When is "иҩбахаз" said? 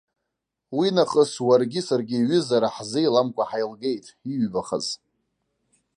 4.31-4.87